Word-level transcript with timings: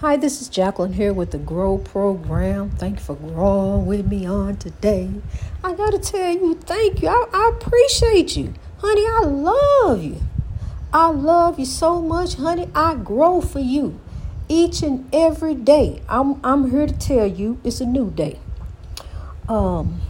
Hi, 0.00 0.16
this 0.16 0.40
is 0.40 0.48
Jacqueline 0.48 0.94
here 0.94 1.12
with 1.12 1.30
the 1.30 1.36
Grow 1.36 1.76
Program. 1.76 2.70
Thank 2.70 3.00
you 3.00 3.04
for 3.04 3.16
growing 3.16 3.84
with 3.84 4.06
me 4.06 4.24
on 4.24 4.56
today. 4.56 5.10
I 5.62 5.74
got 5.74 5.90
to 5.90 5.98
tell 5.98 6.32
you, 6.32 6.54
thank 6.54 7.02
you. 7.02 7.08
I, 7.08 7.26
I 7.30 7.52
appreciate 7.54 8.34
you. 8.34 8.54
Honey, 8.78 9.04
I 9.06 9.24
love 9.26 10.02
you. 10.02 10.22
I 10.90 11.10
love 11.10 11.58
you 11.58 11.66
so 11.66 12.00
much, 12.00 12.36
honey. 12.36 12.70
I 12.74 12.94
grow 12.94 13.42
for 13.42 13.58
you 13.58 14.00
each 14.48 14.82
and 14.82 15.06
every 15.14 15.54
day. 15.54 16.00
I'm, 16.08 16.40
I'm 16.42 16.70
here 16.70 16.86
to 16.86 16.98
tell 16.98 17.26
you 17.26 17.60
it's 17.62 17.82
a 17.82 17.86
new 17.86 18.10
day. 18.10 18.38
Um, 19.50 20.00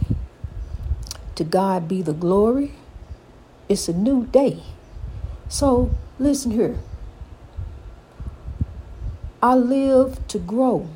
to 1.35 1.43
God 1.43 1.89
be 1.89 2.01
the 2.01 2.13
glory. 2.13 2.75
It's 3.67 3.89
a 3.89 3.93
new 3.93 4.25
day. 4.25 4.63
So 5.49 5.93
listen 6.17 6.51
here. 6.51 6.79
I 9.43 9.55
live 9.55 10.27
to 10.27 10.37
grow. 10.37 10.87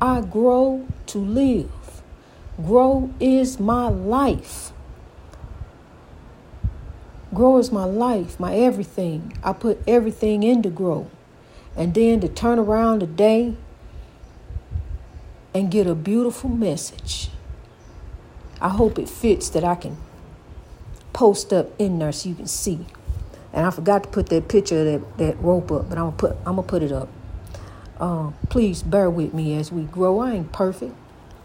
I 0.00 0.22
grow 0.22 0.88
to 1.06 1.18
live. 1.18 2.02
Grow 2.56 3.12
is 3.20 3.60
my 3.60 3.88
life. 3.88 4.72
Grow 7.34 7.58
is 7.58 7.70
my 7.70 7.84
life, 7.84 8.40
my 8.40 8.54
everything. 8.54 9.36
I 9.44 9.52
put 9.52 9.82
everything 9.86 10.42
into 10.42 10.70
grow. 10.70 11.10
And 11.76 11.94
then 11.94 12.20
to 12.20 12.28
turn 12.28 12.58
around 12.58 13.00
today 13.00 13.54
and 15.54 15.70
get 15.70 15.86
a 15.86 15.94
beautiful 15.94 16.48
message. 16.48 17.28
I 18.62 18.70
hope 18.70 18.98
it 18.98 19.08
fits 19.08 19.50
that 19.50 19.64
I 19.64 19.74
can 19.74 19.98
post 21.12 21.52
up 21.52 21.68
in 21.78 21.98
there 21.98 22.12
so 22.12 22.30
you 22.30 22.34
can 22.34 22.46
see. 22.46 22.86
And 23.52 23.66
I 23.66 23.70
forgot 23.70 24.04
to 24.04 24.08
put 24.08 24.30
that 24.30 24.48
picture 24.48 24.78
of 24.78 24.86
that, 24.86 25.18
that 25.18 25.42
rope 25.42 25.70
up, 25.70 25.90
but 25.90 25.98
I'm 25.98 26.04
gonna 26.04 26.16
put 26.16 26.30
I'm 26.46 26.56
gonna 26.56 26.62
put 26.62 26.82
it 26.82 26.92
up. 26.92 27.08
Uh, 28.02 28.32
please 28.48 28.82
bear 28.82 29.08
with 29.08 29.32
me 29.32 29.56
as 29.56 29.70
we 29.70 29.84
grow. 29.84 30.18
I 30.18 30.32
ain't 30.32 30.50
perfect. 30.50 30.92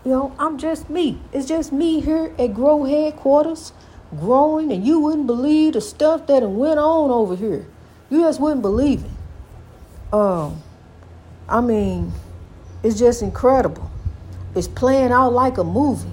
You 0.03 0.09
know, 0.09 0.35
I'm 0.39 0.57
just 0.57 0.89
me. 0.89 1.21
It's 1.31 1.47
just 1.47 1.71
me 1.71 1.99
here 1.99 2.33
at 2.39 2.55
Grow 2.55 2.83
headquarters, 2.83 3.73
growing, 4.17 4.71
and 4.71 4.83
you 4.83 4.99
wouldn't 4.99 5.27
believe 5.27 5.73
the 5.73 5.81
stuff 5.81 6.25
that 6.25 6.41
went 6.41 6.79
on 6.79 7.11
over 7.11 7.35
here. 7.35 7.67
You 8.09 8.21
just 8.21 8.39
wouldn't 8.39 8.63
believe 8.63 9.03
it. 9.03 10.11
Um, 10.11 10.63
I 11.47 11.61
mean, 11.61 12.11
it's 12.81 12.97
just 12.97 13.21
incredible. 13.21 13.91
It's 14.55 14.67
playing 14.67 15.11
out 15.11 15.33
like 15.33 15.59
a 15.59 15.63
movie, 15.63 16.09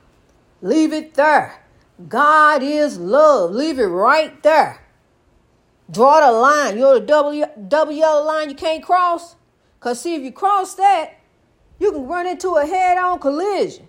Leave 0.63 0.93
it 0.93 1.15
there. 1.15 1.63
God 2.09 2.63
is 2.63 2.99
love. 2.99 3.51
Leave 3.51 3.79
it 3.79 3.85
right 3.85 4.43
there. 4.43 4.81
Draw 5.91 6.21
the 6.21 6.33
line. 6.33 6.79
You're 6.79 7.01
the 7.01 7.07
double, 7.07 7.45
double 7.69 7.93
yellow 7.93 8.25
line 8.25 8.49
you 8.49 8.55
can't 8.55 8.83
cross? 8.83 9.37
Because, 9.79 10.01
see, 10.01 10.15
if 10.15 10.23
you 10.23 10.33
cross 10.33 10.75
that, 10.77 11.21
you 11.79 11.93
can 11.93 12.07
run 12.07 12.27
into 12.27 12.55
a 12.55 12.67
head 12.67 12.97
on 12.99 13.19
collision. 13.19 13.87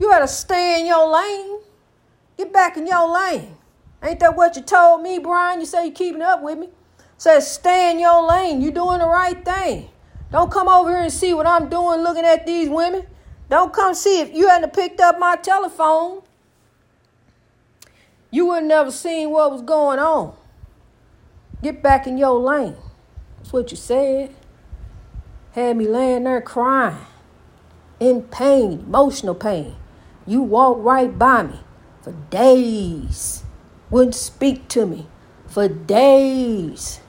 You 0.00 0.10
got 0.10 0.20
to 0.20 0.28
stay 0.28 0.80
in 0.80 0.86
your 0.86 1.08
lane. 1.08 1.51
Get 2.36 2.52
back 2.52 2.76
in 2.76 2.86
your 2.86 3.12
lane. 3.12 3.56
Ain't 4.02 4.20
that 4.20 4.36
what 4.36 4.56
you 4.56 4.62
told 4.62 5.02
me, 5.02 5.18
Brian? 5.18 5.60
You 5.60 5.66
say 5.66 5.86
you're 5.86 5.94
keeping 5.94 6.22
up 6.22 6.42
with 6.42 6.58
me. 6.58 6.68
Says 7.16 7.50
stay 7.50 7.90
in 7.90 8.00
your 8.00 8.26
lane. 8.26 8.60
You're 8.60 8.72
doing 8.72 8.98
the 8.98 9.06
right 9.06 9.44
thing. 9.44 9.90
Don't 10.32 10.50
come 10.50 10.68
over 10.68 10.90
here 10.90 11.02
and 11.02 11.12
see 11.12 11.34
what 11.34 11.46
I'm 11.46 11.68
doing 11.68 12.00
looking 12.00 12.24
at 12.24 12.46
these 12.46 12.68
women. 12.68 13.06
Don't 13.48 13.72
come 13.72 13.94
see 13.94 14.20
if 14.20 14.32
you 14.32 14.48
hadn't 14.48 14.72
picked 14.72 14.98
up 14.98 15.18
my 15.18 15.36
telephone. 15.36 16.22
You 18.30 18.46
would 18.46 18.64
never 18.64 18.90
seen 18.90 19.30
what 19.30 19.52
was 19.52 19.62
going 19.62 19.98
on. 19.98 20.34
Get 21.62 21.82
back 21.82 22.06
in 22.06 22.16
your 22.16 22.40
lane. 22.40 22.76
That's 23.36 23.52
what 23.52 23.70
you 23.70 23.76
said. 23.76 24.34
Had 25.52 25.76
me 25.76 25.86
laying 25.86 26.24
there 26.24 26.40
crying, 26.40 26.96
in 28.00 28.22
pain, 28.22 28.80
emotional 28.80 29.34
pain. 29.34 29.76
You 30.26 30.40
walked 30.42 30.80
right 30.80 31.16
by 31.16 31.42
me 31.42 31.60
for 32.02 32.12
days, 32.30 33.44
wouldn't 33.90 34.14
speak 34.14 34.68
to 34.68 34.86
me 34.86 35.06
for 35.46 35.68
days, 35.68 37.00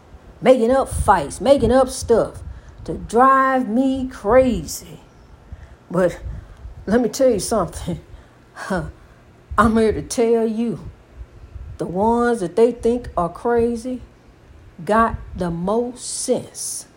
making 0.41 0.71
up 0.71 0.89
fights, 0.89 1.41
making 1.41 1.71
up 1.71 1.89
stuff 1.89 2.43
to 2.85 2.93
drive 2.93 3.67
me 3.67 4.07
crazy. 4.07 4.99
But 5.89 6.19
let 6.85 7.01
me 7.01 7.09
tell 7.09 7.29
you 7.29 7.39
something. 7.39 7.99
I'm 9.57 9.77
here 9.77 9.93
to 9.93 10.01
tell 10.01 10.45
you 10.45 10.91
the 11.77 11.85
ones 11.85 12.39
that 12.41 12.55
they 12.55 12.71
think 12.71 13.09
are 13.15 13.29
crazy 13.29 14.01
got 14.83 15.17
the 15.35 15.51
most 15.51 16.05
sense. 16.05 16.87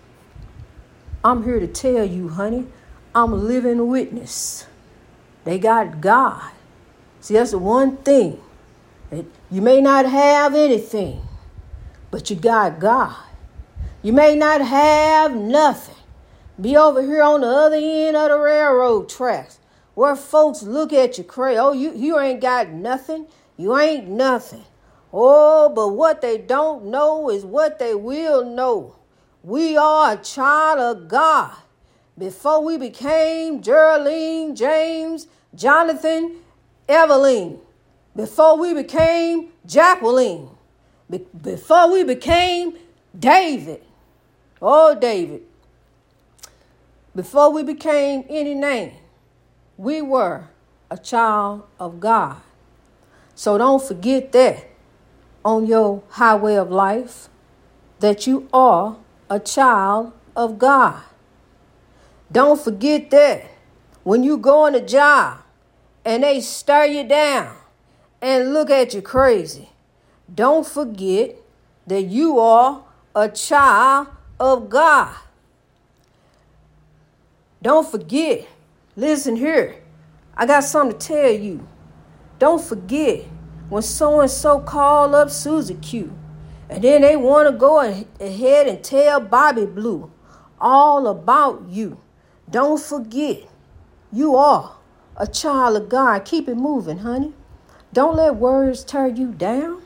I'm 1.22 1.44
here 1.44 1.60
to 1.60 1.66
tell 1.66 2.04
you, 2.04 2.28
honey, 2.30 2.66
I'm 3.14 3.32
a 3.32 3.36
living 3.36 3.88
witness. 3.88 4.66
They 5.44 5.58
got 5.58 6.00
God. 6.00 6.52
See, 7.26 7.34
that's 7.34 7.50
the 7.50 7.58
one 7.58 7.96
thing. 7.96 8.40
You 9.50 9.60
may 9.60 9.80
not 9.80 10.06
have 10.06 10.54
anything, 10.54 11.22
but 12.12 12.30
you 12.30 12.36
got 12.36 12.78
God. 12.78 13.16
You 14.00 14.12
may 14.12 14.36
not 14.36 14.60
have 14.60 15.34
nothing. 15.34 15.96
Be 16.60 16.76
over 16.76 17.02
here 17.02 17.24
on 17.24 17.40
the 17.40 17.48
other 17.48 17.80
end 17.80 18.16
of 18.16 18.30
the 18.30 18.38
railroad 18.38 19.08
tracks 19.08 19.58
where 19.96 20.14
folks 20.14 20.62
look 20.62 20.92
at 20.92 21.18
you 21.18 21.24
crazy. 21.24 21.58
Oh, 21.58 21.72
you, 21.72 21.92
you 21.96 22.16
ain't 22.16 22.40
got 22.40 22.68
nothing. 22.68 23.26
You 23.56 23.76
ain't 23.76 24.06
nothing. 24.06 24.62
Oh, 25.12 25.68
but 25.68 25.88
what 25.88 26.20
they 26.20 26.38
don't 26.38 26.84
know 26.84 27.28
is 27.28 27.44
what 27.44 27.80
they 27.80 27.96
will 27.96 28.44
know. 28.44 28.94
We 29.42 29.76
are 29.76 30.12
a 30.12 30.16
child 30.16 30.78
of 30.78 31.08
God. 31.08 31.56
Before 32.16 32.62
we 32.62 32.78
became 32.78 33.62
Geraldine, 33.62 34.54
James, 34.54 35.26
Jonathan, 35.56 36.36
Evelyn, 36.88 37.58
before 38.14 38.56
we 38.58 38.74
became 38.74 39.48
Jacqueline, 39.66 40.48
be- 41.10 41.26
before 41.40 41.92
we 41.92 42.04
became 42.04 42.78
David, 43.18 43.82
oh, 44.62 44.94
David, 44.94 45.42
before 47.14 47.50
we 47.52 47.62
became 47.62 48.24
any 48.28 48.54
name, 48.54 48.92
we 49.76 50.00
were 50.02 50.48
a 50.90 50.96
child 50.96 51.66
of 51.80 51.98
God. 51.98 52.40
So 53.34 53.58
don't 53.58 53.82
forget 53.82 54.32
that 54.32 54.68
on 55.44 55.66
your 55.66 56.02
highway 56.10 56.54
of 56.54 56.70
life, 56.70 57.28
that 58.00 58.26
you 58.26 58.48
are 58.52 58.96
a 59.28 59.40
child 59.40 60.12
of 60.34 60.58
God. 60.58 61.02
Don't 62.30 62.60
forget 62.60 63.10
that 63.10 63.44
when 64.02 64.22
you 64.22 64.36
go 64.36 64.64
on 64.64 64.74
a 64.74 64.80
job 64.84 65.38
and 66.06 66.22
they 66.22 66.40
stare 66.40 66.86
you 66.86 67.02
down 67.02 67.52
and 68.22 68.54
look 68.54 68.70
at 68.70 68.94
you 68.94 69.02
crazy, 69.02 69.68
don't 70.32 70.64
forget 70.64 71.34
that 71.88 72.02
you 72.02 72.38
are 72.38 72.84
a 73.14 73.28
child 73.28 74.06
of 74.38 74.70
God. 74.70 75.14
Don't 77.60 77.88
forget, 77.90 78.46
listen 78.94 79.34
here, 79.34 79.82
I 80.36 80.46
got 80.46 80.62
something 80.62 80.96
to 80.96 81.06
tell 81.06 81.30
you. 81.30 81.66
Don't 82.38 82.62
forget 82.62 83.24
when 83.68 83.82
so 83.82 84.20
and 84.20 84.30
so 84.30 84.60
call 84.60 85.12
up 85.12 85.28
Susie 85.28 85.74
Q, 85.74 86.16
and 86.70 86.84
then 86.84 87.02
they 87.02 87.16
want 87.16 87.48
to 87.48 87.56
go 87.56 87.80
ahead 87.80 88.68
and 88.68 88.84
tell 88.84 89.18
Bobby 89.18 89.66
Blue 89.66 90.12
all 90.60 91.08
about 91.08 91.64
you. 91.68 92.00
Don't 92.48 92.80
forget, 92.80 93.42
you 94.12 94.36
are 94.36 94.75
a 95.16 95.26
child 95.26 95.76
of 95.76 95.88
God. 95.88 96.24
Keep 96.24 96.48
it 96.48 96.56
moving, 96.56 96.98
honey. 96.98 97.32
Don't 97.92 98.16
let 98.16 98.36
words 98.36 98.84
tear 98.84 99.08
you 99.08 99.32
down. 99.32 99.82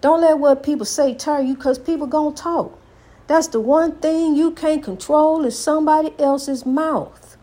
Don't 0.00 0.20
let 0.20 0.38
what 0.38 0.62
people 0.62 0.86
say 0.86 1.14
tear 1.14 1.40
you 1.40 1.54
because 1.54 1.78
people 1.78 2.06
going 2.06 2.34
to 2.34 2.42
talk. 2.42 2.78
That's 3.26 3.48
the 3.48 3.60
one 3.60 3.96
thing 3.96 4.34
you 4.34 4.50
can't 4.50 4.82
control 4.82 5.44
is 5.44 5.58
somebody 5.58 6.14
else's 6.18 6.66
mouth. 6.66 7.36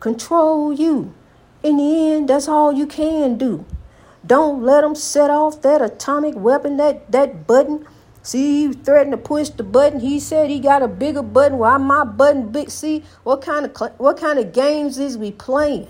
Control 0.00 0.72
you. 0.72 1.14
In 1.62 1.78
the 1.78 2.12
end, 2.12 2.28
that's 2.28 2.46
all 2.46 2.72
you 2.72 2.86
can 2.86 3.36
do. 3.36 3.64
Don't 4.26 4.62
let 4.62 4.82
them 4.82 4.94
set 4.94 5.30
off 5.30 5.60
that 5.62 5.82
atomic 5.82 6.34
weapon, 6.34 6.76
that, 6.76 7.10
that 7.10 7.46
button. 7.46 7.86
See, 8.22 8.66
he 8.66 8.72
threatened 8.72 9.12
to 9.12 9.18
push 9.18 9.50
the 9.50 9.62
button. 9.62 10.00
He 10.00 10.18
said 10.18 10.48
he 10.48 10.60
got 10.60 10.82
a 10.82 10.88
bigger 10.88 11.22
button. 11.22 11.58
Why 11.58 11.76
my 11.76 12.04
button 12.04 12.50
big? 12.50 12.70
See, 12.70 13.04
what 13.22 13.42
kind 13.42 13.66
of 13.66 13.92
what 13.98 14.16
kind 14.16 14.38
of 14.38 14.52
games 14.52 14.98
is 14.98 15.18
we 15.18 15.30
playing? 15.30 15.88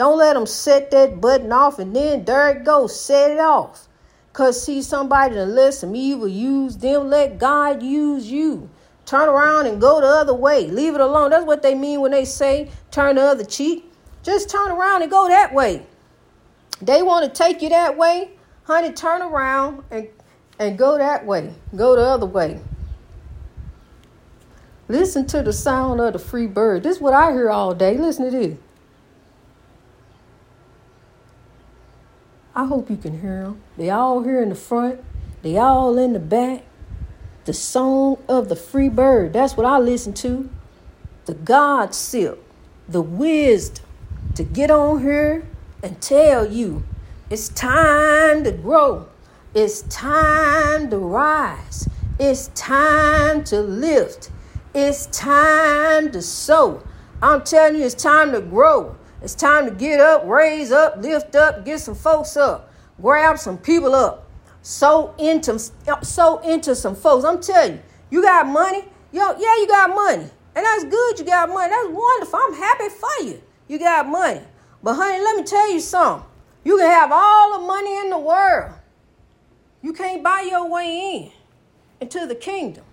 Don't 0.00 0.16
let 0.16 0.32
them 0.32 0.46
set 0.46 0.90
that 0.92 1.20
button 1.20 1.52
off 1.52 1.78
and 1.78 1.94
then 1.94 2.24
there 2.24 2.48
it 2.48 2.64
goes, 2.64 2.98
set 2.98 3.32
it 3.32 3.38
off. 3.38 3.86
Cause 4.32 4.64
see 4.64 4.80
somebody 4.80 5.34
to 5.34 5.44
listen, 5.44 5.94
evil 5.94 6.26
use 6.26 6.78
them. 6.78 7.10
Let 7.10 7.36
God 7.36 7.82
use 7.82 8.26
you. 8.26 8.70
Turn 9.04 9.28
around 9.28 9.66
and 9.66 9.78
go 9.78 10.00
the 10.00 10.06
other 10.06 10.32
way. 10.32 10.68
Leave 10.68 10.94
it 10.94 11.02
alone. 11.02 11.28
That's 11.28 11.44
what 11.44 11.60
they 11.60 11.74
mean 11.74 12.00
when 12.00 12.12
they 12.12 12.24
say 12.24 12.70
turn 12.90 13.16
the 13.16 13.20
other 13.20 13.44
cheek. 13.44 13.92
Just 14.22 14.48
turn 14.48 14.70
around 14.70 15.02
and 15.02 15.10
go 15.10 15.28
that 15.28 15.52
way. 15.52 15.84
They 16.80 17.02
want 17.02 17.26
to 17.26 17.30
take 17.30 17.60
you 17.60 17.68
that 17.68 17.98
way, 17.98 18.30
honey, 18.62 18.92
turn 18.92 19.20
around 19.20 19.84
and, 19.90 20.08
and 20.58 20.78
go 20.78 20.96
that 20.96 21.26
way. 21.26 21.52
Go 21.76 21.96
the 21.96 22.06
other 22.06 22.24
way. 22.24 22.58
Listen 24.88 25.26
to 25.26 25.42
the 25.42 25.52
sound 25.52 26.00
of 26.00 26.14
the 26.14 26.18
free 26.18 26.46
bird. 26.46 26.84
This 26.84 26.96
is 26.96 27.02
what 27.02 27.12
I 27.12 27.32
hear 27.32 27.50
all 27.50 27.74
day. 27.74 27.98
Listen 27.98 28.24
to 28.24 28.30
this. 28.30 28.58
I 32.60 32.66
hope 32.66 32.90
you 32.90 32.98
can 32.98 33.22
hear 33.22 33.44
them. 33.44 33.62
They 33.78 33.88
all 33.88 34.22
here 34.22 34.42
in 34.42 34.50
the 34.50 34.54
front. 34.54 35.02
They 35.40 35.56
all 35.56 35.96
in 35.96 36.12
the 36.12 36.20
back. 36.20 36.64
The 37.46 37.54
song 37.54 38.18
of 38.28 38.50
the 38.50 38.54
free 38.54 38.90
bird. 38.90 39.32
That's 39.32 39.56
what 39.56 39.64
I 39.64 39.78
listen 39.78 40.12
to. 40.24 40.50
The 41.24 41.32
God 41.32 41.94
silk. 41.94 42.38
The 42.86 43.00
wisdom 43.00 43.86
to 44.34 44.44
get 44.44 44.70
on 44.70 45.00
here 45.00 45.48
and 45.82 46.02
tell 46.02 46.52
you 46.52 46.84
it's 47.30 47.48
time 47.48 48.44
to 48.44 48.52
grow. 48.52 49.08
It's 49.54 49.80
time 49.88 50.90
to 50.90 50.98
rise. 50.98 51.88
It's 52.18 52.48
time 52.48 53.42
to 53.44 53.62
lift. 53.62 54.30
It's 54.74 55.06
time 55.06 56.12
to 56.12 56.20
sow. 56.20 56.82
I'm 57.22 57.42
telling 57.42 57.80
you, 57.80 57.86
it's 57.86 57.94
time 57.94 58.32
to 58.32 58.42
grow. 58.42 58.96
It's 59.22 59.34
time 59.34 59.66
to 59.66 59.70
get 59.70 60.00
up, 60.00 60.24
raise 60.26 60.72
up, 60.72 60.96
lift 61.02 61.34
up, 61.36 61.64
get 61.64 61.80
some 61.80 61.94
folks 61.94 62.36
up, 62.36 62.72
grab 63.00 63.38
some 63.38 63.58
people 63.58 63.94
up, 63.94 64.30
So 64.62 65.14
into, 65.18 65.58
sow 66.02 66.38
into 66.38 66.74
some 66.74 66.94
folks. 66.94 67.24
I'm 67.24 67.40
telling 67.40 67.74
you, 67.74 67.80
you 68.10 68.22
got 68.22 68.46
money. 68.46 68.84
Yo, 69.12 69.22
yeah, 69.38 69.56
you 69.56 69.66
got 69.66 69.90
money. 69.90 70.28
And 70.54 70.64
that's 70.64 70.84
good 70.84 71.18
you 71.18 71.24
got 71.24 71.48
money. 71.48 71.70
That's 71.70 71.88
wonderful. 71.88 72.38
I'm 72.42 72.54
happy 72.54 72.88
for 72.88 73.24
you. 73.24 73.42
You 73.68 73.78
got 73.78 74.06
money. 74.08 74.42
But 74.82 74.94
honey, 74.94 75.22
let 75.22 75.36
me 75.36 75.44
tell 75.44 75.70
you 75.70 75.80
something. 75.80 76.26
You 76.64 76.78
can 76.78 76.86
have 76.86 77.10
all 77.12 77.58
the 77.58 77.66
money 77.66 77.98
in 77.98 78.10
the 78.10 78.18
world. 78.18 78.72
You 79.82 79.92
can't 79.92 80.22
buy 80.22 80.46
your 80.50 80.68
way 80.68 81.16
in 81.16 81.32
into 82.00 82.26
the 82.26 82.34
kingdom. 82.34 82.84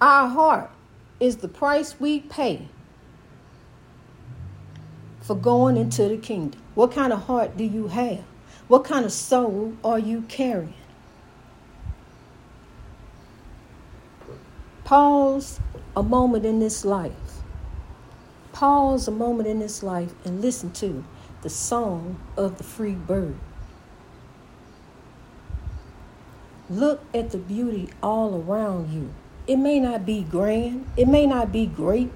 Our 0.00 0.28
heart 0.28 0.70
is 1.22 1.36
the 1.38 1.48
price 1.48 1.98
we 2.00 2.20
pay 2.20 2.68
for 5.20 5.36
going 5.36 5.76
into 5.76 6.08
the 6.08 6.16
kingdom. 6.16 6.60
What 6.74 6.92
kind 6.92 7.12
of 7.12 7.22
heart 7.22 7.56
do 7.56 7.64
you 7.64 7.88
have? 7.88 8.24
What 8.68 8.84
kind 8.84 9.04
of 9.04 9.12
soul 9.12 9.74
are 9.84 9.98
you 9.98 10.22
carrying? 10.22 10.74
Pause 14.84 15.60
a 15.96 16.02
moment 16.02 16.44
in 16.44 16.58
this 16.58 16.84
life 16.84 17.42
Pause 18.52 19.08
a 19.08 19.10
moment 19.10 19.48
in 19.48 19.58
this 19.58 19.82
life 19.82 20.12
and 20.24 20.40
listen 20.40 20.70
to 20.72 21.04
the 21.40 21.50
song 21.50 22.20
of 22.36 22.58
the 22.58 22.64
free 22.64 22.92
bird. 22.92 23.34
Look 26.68 27.02
at 27.14 27.30
the 27.30 27.38
beauty 27.38 27.88
all 28.02 28.40
around 28.40 28.92
you. 28.92 29.10
It 29.46 29.56
may 29.56 29.80
not 29.80 30.06
be 30.06 30.22
grand, 30.22 30.86
it 30.96 31.08
may 31.08 31.26
not 31.26 31.50
be 31.50 31.66
great, 31.66 32.10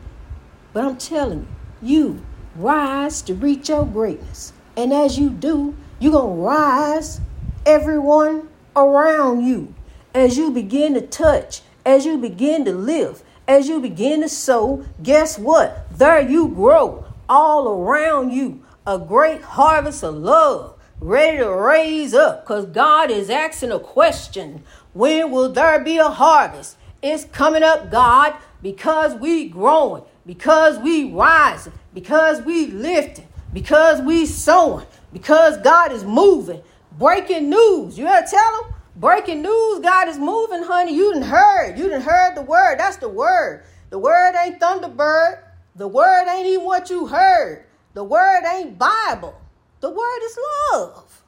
but 0.73 0.85
I'm 0.85 0.97
telling 0.97 1.49
you, 1.83 1.89
you 1.89 2.21
rise 2.55 3.23
to 3.23 3.35
reach 3.35 3.69
your 3.69 3.85
greatness. 3.85 4.53
And 4.77 4.93
as 4.93 5.19
you 5.19 5.31
do, 5.31 5.77
you're 5.99 6.13
going 6.13 6.37
to 6.37 6.43
rise 6.43 7.21
everyone 7.65 8.49
around 8.75 9.45
you 9.45 9.75
as 10.15 10.39
you 10.39 10.51
begin 10.51 10.95
to 10.95 11.01
touch, 11.01 11.63
as 11.85 12.07
you 12.07 12.17
begin 12.19 12.65
to 12.65 12.73
live, 12.73 13.23
as 13.49 13.69
you 13.69 13.81
begin 13.81 14.23
to 14.23 14.29
sow, 14.29 14.85
guess 15.03 15.39
what? 15.39 15.87
There 15.99 16.21
you 16.21 16.49
grow 16.49 17.05
all 17.29 17.69
around 17.69 18.31
you 18.31 18.63
a 18.87 18.99
great 18.99 19.43
harvest 19.43 20.05
of 20.05 20.15
love, 20.15 20.75
ready 21.01 21.39
to 21.39 21.51
raise 21.51 22.15
up 22.15 22.45
because 22.45 22.67
God 22.67 23.11
is 23.11 23.29
asking 23.29 23.73
a 23.73 23.81
question 23.81 24.63
When 24.93 25.31
will 25.31 25.53
there 25.53 25.81
be 25.81 25.99
a 25.99 26.09
harvest? 26.09 26.77
It's 27.07 27.25
coming 27.27 27.63
up, 27.63 27.91
God, 27.91 28.35
because 28.63 29.15
we 29.15 29.49
growing, 29.49 30.03
because 30.27 30.79
we 30.79 31.13
rising, 31.13 31.73
because 31.95 32.43
we 32.43 32.67
lifting, 32.67 33.29
because 33.53 34.01
we 34.01 34.27
sowing, 34.27 34.87
because 35.13 35.59
God 35.59 35.93
is 35.93 36.05
moving. 36.05 36.63
Breaking 36.99 37.51
news. 37.51 37.99
You 37.99 38.07
gotta 38.07 38.27
tell 38.29 38.63
them 38.63 38.75
Breaking 38.97 39.43
news, 39.43 39.81
God 39.81 40.09
is 40.09 40.17
moving, 40.17 40.63
honey. 40.63 40.97
You 40.97 41.13
didn't 41.13 41.29
heard. 41.29 41.77
You 41.77 41.85
didn't 41.85 42.03
heard 42.03 42.35
the 42.35 42.41
word. 42.41 42.79
That's 42.79 42.97
the 42.97 43.11
word. 43.11 43.63
The 43.91 43.99
word 43.99 44.35
ain't 44.43 44.59
Thunderbird. 44.59 45.41
The 45.75 45.87
word 45.87 46.27
ain't 46.27 46.47
even 46.47 46.65
what 46.65 46.89
you 46.89 47.07
heard. 47.07 47.67
The 47.93 48.03
word 48.03 48.45
ain't 48.47 48.79
Bible. 48.79 49.39
The 49.81 49.91
word 49.91 50.19
is 50.25 50.39
love. 50.73 51.23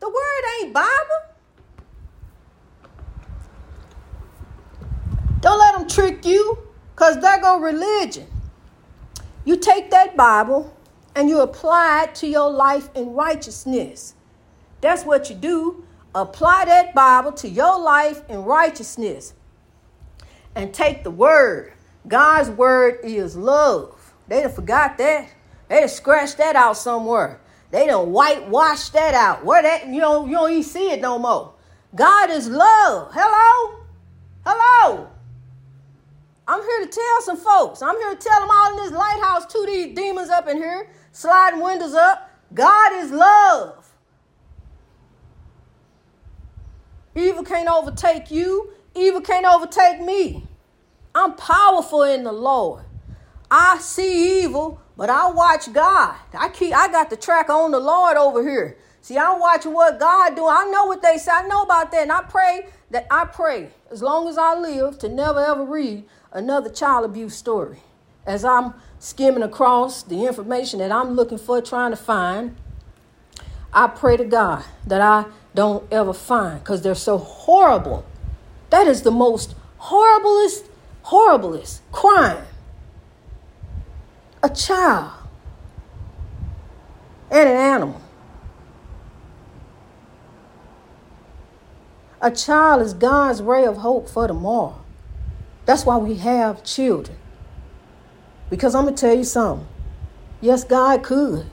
The 0.00 0.08
word 0.08 0.42
ain't 0.60 0.74
Bible. 0.74 1.33
Don't 5.44 5.58
let 5.58 5.74
them 5.76 5.86
trick 5.86 6.24
you, 6.24 6.56
because 6.94 7.20
there 7.20 7.38
go 7.38 7.58
religion. 7.58 8.26
You 9.44 9.58
take 9.58 9.90
that 9.90 10.16
Bible 10.16 10.74
and 11.14 11.28
you 11.28 11.42
apply 11.42 12.04
it 12.04 12.14
to 12.14 12.26
your 12.26 12.50
life 12.50 12.88
in 12.94 13.12
righteousness. 13.12 14.14
That's 14.80 15.04
what 15.04 15.28
you 15.28 15.36
do. 15.36 15.84
Apply 16.14 16.64
that 16.64 16.94
Bible 16.94 17.30
to 17.32 17.46
your 17.46 17.78
life 17.78 18.22
in 18.30 18.44
righteousness. 18.44 19.34
And 20.54 20.72
take 20.72 21.04
the 21.04 21.10
word. 21.10 21.74
God's 22.08 22.48
word 22.48 23.00
is 23.04 23.36
love. 23.36 24.14
They 24.28 24.40
done 24.40 24.50
forgot 24.50 24.96
that. 24.96 25.28
They 25.68 25.80
done 25.80 25.90
scratched 25.90 26.38
that 26.38 26.56
out 26.56 26.78
somewhere. 26.78 27.38
They 27.70 27.86
done 27.86 28.12
whitewash 28.12 28.88
that 28.90 29.12
out. 29.12 29.44
Where 29.44 29.60
that 29.62 29.88
you 29.88 30.00
don't 30.00 30.26
you 30.26 30.36
don't 30.36 30.52
even 30.52 30.62
see 30.62 30.90
it 30.90 31.02
no 31.02 31.18
more. 31.18 31.52
God 31.94 32.30
is 32.30 32.48
love. 32.48 33.10
Hello? 33.12 33.84
Hello? 34.46 35.10
I'm 36.46 36.60
here 36.60 36.80
to 36.80 36.86
tell 36.86 37.22
some 37.22 37.36
folks. 37.36 37.80
I'm 37.80 37.96
here 37.98 38.14
to 38.14 38.20
tell 38.20 38.40
them 38.40 38.50
all 38.50 38.70
in 38.72 38.84
this 38.84 38.92
lighthouse, 38.92 39.46
to 39.46 39.66
these 39.66 39.94
demons 39.94 40.28
up 40.28 40.46
in 40.48 40.58
here, 40.58 40.88
sliding 41.12 41.60
windows 41.60 41.94
up. 41.94 42.30
God 42.52 42.92
is 42.94 43.10
love. 43.10 43.92
Evil 47.14 47.44
can't 47.44 47.68
overtake 47.68 48.30
you. 48.30 48.72
Evil 48.94 49.20
can't 49.20 49.46
overtake 49.46 50.00
me. 50.00 50.46
I'm 51.14 51.34
powerful 51.34 52.02
in 52.02 52.24
the 52.24 52.32
Lord. 52.32 52.84
I 53.50 53.78
see 53.78 54.42
evil, 54.42 54.80
but 54.96 55.10
I 55.10 55.30
watch 55.30 55.72
God. 55.72 56.16
I 56.32 56.48
keep 56.48 56.74
I 56.74 56.88
got 56.88 57.08
the 57.08 57.16
track 57.16 57.48
on 57.48 57.70
the 57.70 57.78
Lord 57.78 58.16
over 58.16 58.42
here. 58.42 58.76
See, 59.00 59.18
I'm 59.18 59.38
watching 59.38 59.72
what 59.72 60.00
God 60.00 60.34
do. 60.34 60.46
I 60.48 60.68
know 60.70 60.86
what 60.86 61.02
they 61.02 61.18
say. 61.18 61.30
I 61.32 61.46
know 61.46 61.62
about 61.62 61.92
that. 61.92 62.02
And 62.02 62.12
I 62.12 62.22
pray 62.22 62.66
that 62.90 63.06
I 63.10 63.26
pray 63.26 63.70
as 63.90 64.02
long 64.02 64.28
as 64.28 64.38
I 64.38 64.58
live 64.58 64.98
to 65.00 65.08
never 65.08 65.44
ever 65.44 65.64
read 65.64 66.04
another 66.34 66.68
child 66.68 67.04
abuse 67.04 67.34
story. 67.34 67.78
As 68.26 68.44
I'm 68.44 68.74
skimming 68.98 69.42
across 69.42 70.02
the 70.02 70.26
information 70.26 70.80
that 70.80 70.90
I'm 70.90 71.12
looking 71.12 71.38
for, 71.38 71.62
trying 71.62 71.92
to 71.92 71.96
find, 71.96 72.56
I 73.72 73.86
pray 73.86 74.16
to 74.16 74.24
God 74.24 74.64
that 74.86 75.00
I 75.00 75.26
don't 75.54 75.90
ever 75.92 76.12
find 76.12 76.58
because 76.58 76.82
they're 76.82 76.94
so 76.94 77.16
horrible. 77.16 78.04
That 78.70 78.88
is 78.88 79.02
the 79.02 79.10
most 79.10 79.54
horriblest, 79.80 80.64
horriblest 81.04 81.80
crime. 81.92 82.44
A 84.42 84.50
child 84.50 85.12
and 87.30 87.48
an 87.48 87.56
animal. 87.56 88.00
A 92.20 92.30
child 92.30 92.82
is 92.82 92.94
God's 92.94 93.42
ray 93.42 93.64
of 93.64 93.78
hope 93.78 94.08
for 94.08 94.26
tomorrow. 94.26 94.83
That's 95.66 95.86
why 95.86 95.96
we 95.96 96.16
have 96.16 96.62
children. 96.64 97.16
Because 98.50 98.74
I'm 98.74 98.84
going 98.84 98.94
to 98.94 99.00
tell 99.00 99.16
you 99.16 99.24
something. 99.24 99.66
Yes, 100.40 100.64
God 100.64 101.02
could. 101.02 101.46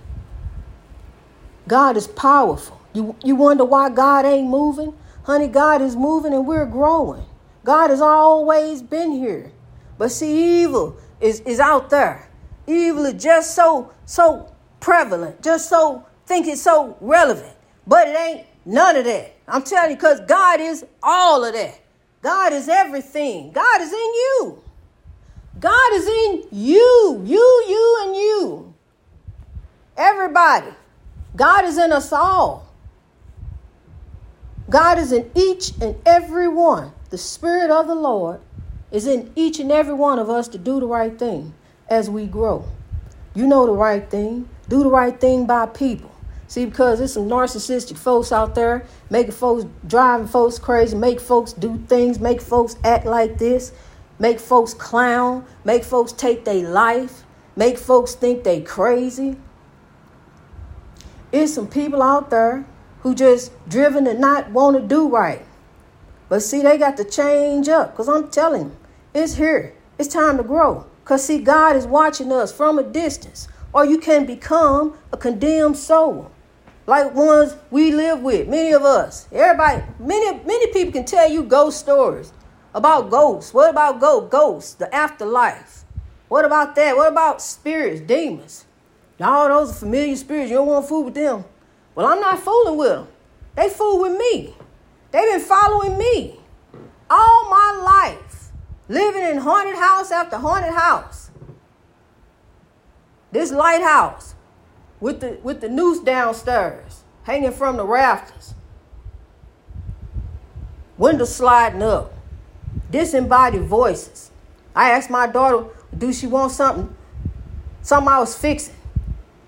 God 1.67 1.95
is 1.95 2.07
powerful. 2.07 2.81
You, 2.93 3.15
you 3.23 3.35
wonder 3.35 3.63
why 3.63 3.89
God 3.89 4.25
ain't 4.25 4.49
moving? 4.49 4.93
Honey, 5.23 5.47
God 5.47 5.81
is 5.81 5.95
moving 5.95 6.33
and 6.33 6.45
we're 6.45 6.65
growing. 6.65 7.23
God 7.63 7.89
has 7.89 8.01
always 8.01 8.81
been 8.81 9.11
here. 9.11 9.51
But 9.97 10.11
see, 10.11 10.63
evil 10.63 10.97
is, 11.19 11.41
is 11.41 11.59
out 11.59 11.89
there. 11.89 12.29
Evil 12.67 13.05
is 13.05 13.21
just 13.23 13.55
so, 13.55 13.93
so 14.05 14.53
prevalent, 14.79 15.41
just 15.41 15.69
so, 15.69 16.05
think 16.25 16.47
it's 16.47 16.61
so 16.61 16.97
relevant. 16.99 17.55
But 17.85 18.07
it 18.07 18.19
ain't 18.19 18.47
none 18.65 18.95
of 18.95 19.05
that. 19.05 19.35
I'm 19.47 19.63
telling 19.63 19.91
you, 19.91 19.95
because 19.95 20.19
God 20.21 20.59
is 20.59 20.85
all 21.03 21.43
of 21.45 21.53
that. 21.53 21.80
God 22.21 22.53
is 22.53 22.69
everything. 22.69 23.51
God 23.51 23.81
is 23.81 23.91
in 23.91 23.97
you. 23.97 24.63
God 25.59 25.93
is 25.93 26.07
in 26.07 26.47
you, 26.51 27.21
you, 27.25 27.63
you, 27.67 27.97
and 28.03 28.15
you. 28.15 28.73
Everybody. 29.97 30.73
God 31.35 31.65
is 31.65 31.77
in 31.77 31.91
us 31.91 32.11
all. 32.11 32.67
God 34.69 34.97
is 34.97 35.11
in 35.11 35.29
each 35.35 35.71
and 35.81 35.95
every 36.05 36.47
one. 36.47 36.91
The 37.09 37.17
Spirit 37.17 37.71
of 37.71 37.87
the 37.87 37.95
Lord 37.95 38.39
is 38.91 39.07
in 39.07 39.31
each 39.35 39.59
and 39.59 39.71
every 39.71 39.93
one 39.93 40.19
of 40.19 40.29
us 40.29 40.47
to 40.49 40.57
do 40.57 40.79
the 40.79 40.87
right 40.87 41.17
thing 41.17 41.53
as 41.89 42.09
we 42.09 42.25
grow. 42.25 42.65
You 43.33 43.47
know 43.47 43.65
the 43.65 43.73
right 43.73 44.09
thing. 44.09 44.47
Do 44.69 44.83
the 44.83 44.89
right 44.89 45.19
thing 45.19 45.45
by 45.45 45.65
people. 45.65 46.10
See, 46.51 46.65
because 46.65 46.99
there's 46.99 47.13
some 47.13 47.29
narcissistic 47.29 47.97
folks 47.97 48.33
out 48.33 48.55
there 48.55 48.85
making 49.09 49.31
folks, 49.31 49.65
driving 49.87 50.27
folks 50.27 50.59
crazy, 50.59 50.97
make 50.97 51.21
folks 51.21 51.53
do 51.53 51.77
things, 51.87 52.19
make 52.19 52.41
folks 52.41 52.75
act 52.83 53.05
like 53.05 53.37
this, 53.37 53.71
make 54.19 54.37
folks 54.37 54.73
clown, 54.73 55.45
make 55.63 55.85
folks 55.85 56.11
take 56.11 56.43
their 56.43 56.67
life, 56.67 57.23
make 57.55 57.77
folks 57.77 58.15
think 58.15 58.43
they 58.43 58.59
crazy. 58.59 59.37
It's 61.31 61.53
some 61.53 61.69
people 61.69 62.01
out 62.01 62.29
there 62.29 62.65
who 62.99 63.15
just 63.15 63.53
driven 63.69 64.03
to 64.03 64.13
not 64.13 64.51
want 64.51 64.75
to 64.75 64.85
do 64.85 65.07
right. 65.07 65.45
But 66.27 66.41
see, 66.41 66.61
they 66.61 66.77
got 66.77 66.97
to 66.97 67.05
change 67.05 67.69
up 67.69 67.93
because 67.93 68.09
I'm 68.09 68.29
telling 68.29 68.63
you, 68.63 68.77
it's 69.13 69.35
here. 69.35 69.73
It's 69.97 70.13
time 70.13 70.35
to 70.35 70.43
grow. 70.43 70.85
Because 71.01 71.25
see, 71.25 71.39
God 71.41 71.77
is 71.77 71.87
watching 71.87 72.29
us 72.29 72.51
from 72.51 72.77
a 72.77 72.83
distance, 72.83 73.47
or 73.71 73.85
you 73.85 73.97
can 73.97 74.25
become 74.25 74.97
a 75.13 75.17
condemned 75.17 75.77
soul 75.77 76.29
like 76.91 77.15
ones 77.15 77.55
we 77.69 77.89
live 77.93 78.19
with, 78.21 78.49
many 78.49 78.73
of 78.73 78.81
us. 78.81 79.25
Everybody, 79.31 79.81
many 79.97 80.43
many 80.43 80.67
people 80.73 80.91
can 80.91 81.05
tell 81.05 81.31
you 81.31 81.41
ghost 81.43 81.79
stories 81.79 82.33
about 82.73 83.09
ghosts. 83.09 83.53
What 83.53 83.69
about 83.69 84.01
go 84.01 84.19
ghosts, 84.19 84.73
the 84.73 84.93
afterlife? 84.93 85.85
What 86.27 86.43
about 86.43 86.75
that? 86.75 86.97
What 86.97 87.07
about 87.07 87.41
spirits, 87.41 88.01
demons? 88.01 88.65
All 89.21 89.47
those 89.47 89.71
are 89.71 89.79
familiar 89.85 90.17
spirits. 90.17 90.49
You 90.49 90.57
don't 90.57 90.67
want 90.67 90.83
to 90.83 90.89
fool 90.89 91.05
with 91.05 91.13
them. 91.13 91.45
Well, 91.95 92.07
I'm 92.07 92.19
not 92.19 92.39
fooling 92.39 92.77
with 92.77 92.89
them. 92.89 93.07
They 93.55 93.69
fool 93.69 94.01
with 94.01 94.17
me. 94.17 94.53
They've 95.11 95.31
been 95.31 95.39
following 95.39 95.97
me 95.97 96.41
all 97.09 97.49
my 97.49 97.69
life, 97.85 98.51
living 98.89 99.23
in 99.23 99.37
haunted 99.37 99.77
house 99.77 100.11
after 100.11 100.35
haunted 100.35 100.73
house. 100.73 101.31
This 103.31 103.49
lighthouse 103.53 104.35
with 105.01 105.19
the 105.19 105.39
with 105.43 105.59
the 105.59 105.67
noose 105.67 105.99
downstairs, 105.99 107.03
hanging 107.23 107.51
from 107.51 107.75
the 107.75 107.85
rafters. 107.85 108.53
Windows 110.97 111.35
sliding 111.35 111.81
up. 111.81 112.13
Disembodied 112.91 113.63
voices. 113.63 114.31
I 114.75 114.91
asked 114.91 115.09
my 115.09 115.25
daughter, 115.25 115.67
do 115.97 116.13
she 116.13 116.27
want 116.27 116.51
something? 116.51 116.95
Something 117.81 118.07
I 118.07 118.19
was 118.19 118.37
fixing. 118.37 118.75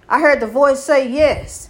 I 0.09 0.19
heard 0.19 0.39
the 0.39 0.47
voice 0.47 0.83
say 0.83 1.09
yes. 1.09 1.69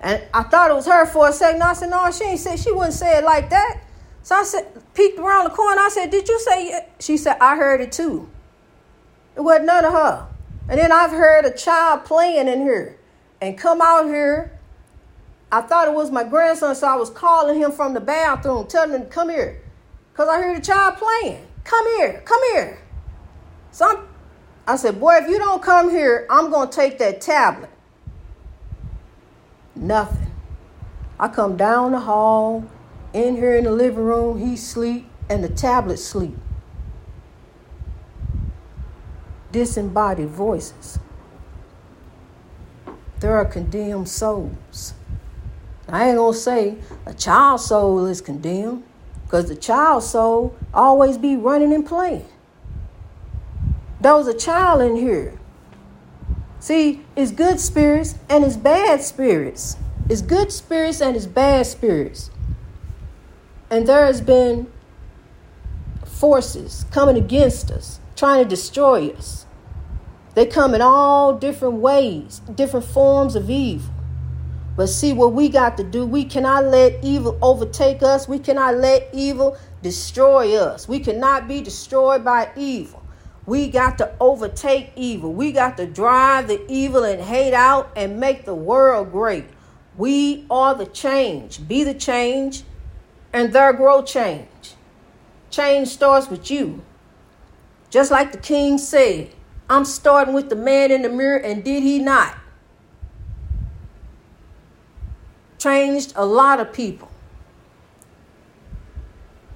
And 0.00 0.22
I 0.32 0.42
thought 0.44 0.70
it 0.70 0.74
was 0.74 0.86
her 0.86 1.04
for 1.04 1.28
a 1.28 1.32
second. 1.32 1.62
I 1.62 1.74
said, 1.74 1.90
no, 1.90 2.10
she 2.10 2.24
ain't 2.24 2.40
say 2.40 2.56
she 2.56 2.72
wouldn't 2.72 2.94
say 2.94 3.18
it 3.18 3.24
like 3.24 3.50
that. 3.50 3.82
So 4.22 4.34
I 4.34 4.44
said, 4.44 4.66
peeked 4.94 5.18
around 5.18 5.44
the 5.44 5.50
corner. 5.50 5.80
I 5.80 5.90
said, 5.90 6.10
did 6.10 6.26
you 6.26 6.40
say 6.40 6.68
it? 6.68 6.90
She 7.00 7.18
said, 7.18 7.36
I 7.40 7.56
heard 7.56 7.82
it 7.82 7.92
too. 7.92 8.30
It 9.36 9.42
wasn't 9.42 9.66
none 9.66 9.84
of 9.84 9.92
her. 9.92 10.28
And 10.68 10.78
then 10.78 10.90
I've 10.90 11.10
heard 11.10 11.44
a 11.44 11.52
child 11.52 12.06
playing 12.06 12.48
in 12.48 12.62
here 12.62 12.96
and 13.40 13.56
come 13.56 13.80
out 13.80 14.06
here. 14.06 14.58
I 15.52 15.62
thought 15.62 15.88
it 15.88 15.94
was 15.94 16.10
my 16.10 16.22
grandson, 16.22 16.74
so 16.74 16.86
I 16.86 16.94
was 16.94 17.10
calling 17.10 17.58
him 17.58 17.72
from 17.72 17.94
the 17.94 18.00
bathroom, 18.00 18.66
telling 18.66 19.00
him 19.00 19.08
come 19.08 19.30
here. 19.30 19.60
Because 20.12 20.28
I 20.28 20.38
heard 20.38 20.56
the 20.56 20.62
child 20.62 20.96
playing. 20.96 21.46
Come 21.64 21.86
here, 21.96 22.22
come 22.24 22.40
here. 22.52 22.78
So 23.72 23.88
I'm, 23.88 24.08
I 24.66 24.76
said, 24.76 25.00
Boy, 25.00 25.16
if 25.16 25.28
you 25.28 25.38
don't 25.38 25.62
come 25.62 25.90
here, 25.90 26.26
I'm 26.30 26.50
going 26.50 26.68
to 26.68 26.74
take 26.74 26.98
that 26.98 27.20
tablet. 27.20 27.70
Nothing. 29.74 30.30
I 31.18 31.28
come 31.28 31.56
down 31.56 31.92
the 31.92 32.00
hall, 32.00 32.64
in 33.12 33.36
here 33.36 33.56
in 33.56 33.64
the 33.64 33.72
living 33.72 34.04
room, 34.04 34.38
he 34.38 34.56
sleep, 34.56 35.06
and 35.28 35.42
the 35.42 35.48
tablet 35.48 35.98
sleep. 35.98 36.36
Disembodied 39.52 40.28
voices 40.28 40.98
there 43.20 43.36
are 43.36 43.44
condemned 43.44 44.08
souls. 44.08 44.94
I 45.88 46.08
ain't 46.08 46.16
gonna 46.16 46.36
say 46.36 46.76
a 47.06 47.14
child 47.14 47.60
soul 47.60 48.06
is 48.06 48.20
condemned, 48.20 48.84
because 49.24 49.46
the 49.46 49.56
child 49.56 50.02
soul 50.02 50.56
always 50.74 51.18
be 51.18 51.36
running 51.36 51.72
and 51.72 51.86
playing. 51.86 52.26
There 54.00 54.14
was 54.14 54.26
a 54.26 54.36
child 54.36 54.80
in 54.82 54.96
here. 54.96 55.38
See, 56.58 57.04
it's 57.14 57.30
good 57.30 57.60
spirits 57.60 58.16
and 58.28 58.44
it's 58.44 58.56
bad 58.56 59.02
spirits. 59.02 59.76
It's 60.08 60.22
good 60.22 60.50
spirits 60.50 61.00
and 61.00 61.16
it's 61.16 61.26
bad 61.26 61.66
spirits. 61.66 62.30
And 63.70 63.86
there 63.86 64.06
has 64.06 64.20
been 64.20 64.66
forces 66.04 66.84
coming 66.90 67.16
against 67.16 67.70
us, 67.70 68.00
trying 68.16 68.42
to 68.42 68.48
destroy 68.48 69.10
us. 69.10 69.46
They 70.34 70.46
come 70.46 70.74
in 70.74 70.80
all 70.80 71.34
different 71.34 71.76
ways, 71.76 72.40
different 72.54 72.86
forms 72.86 73.34
of 73.34 73.50
evil. 73.50 73.92
But 74.76 74.86
see 74.86 75.12
what 75.12 75.32
we 75.32 75.48
got 75.48 75.76
to 75.78 75.84
do. 75.84 76.06
We 76.06 76.24
cannot 76.24 76.64
let 76.66 77.02
evil 77.04 77.38
overtake 77.42 78.02
us. 78.02 78.28
We 78.28 78.38
cannot 78.38 78.76
let 78.76 79.10
evil 79.12 79.58
destroy 79.82 80.56
us. 80.56 80.88
We 80.88 81.00
cannot 81.00 81.48
be 81.48 81.60
destroyed 81.60 82.24
by 82.24 82.50
evil. 82.56 83.02
We 83.46 83.68
got 83.68 83.98
to 83.98 84.14
overtake 84.20 84.92
evil. 84.94 85.32
We 85.32 85.50
got 85.52 85.76
to 85.78 85.86
drive 85.86 86.46
the 86.48 86.64
evil 86.68 87.04
and 87.04 87.20
hate 87.20 87.52
out 87.52 87.90
and 87.96 88.20
make 88.20 88.44
the 88.44 88.54
world 88.54 89.10
great. 89.10 89.44
We 89.96 90.46
are 90.50 90.74
the 90.74 90.86
change. 90.86 91.66
Be 91.66 91.82
the 91.82 91.94
change, 91.94 92.62
and 93.32 93.52
there 93.52 93.72
grow 93.72 94.02
change. 94.02 94.74
Change 95.50 95.88
starts 95.88 96.30
with 96.30 96.50
you. 96.50 96.82
Just 97.90 98.10
like 98.10 98.30
the 98.30 98.38
king 98.38 98.78
said, 98.78 99.30
I'm 99.70 99.84
starting 99.84 100.34
with 100.34 100.50
the 100.50 100.56
man 100.56 100.90
in 100.90 101.02
the 101.02 101.08
mirror, 101.08 101.36
and 101.38 101.62
did 101.62 101.84
he 101.84 102.00
not? 102.00 102.36
Changed 105.58 106.12
a 106.16 106.26
lot 106.26 106.58
of 106.58 106.72
people. 106.72 107.08